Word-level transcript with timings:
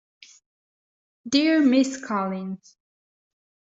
Dear 1.29 1.61
Ms 1.63 2.01
Collins. 2.03 2.75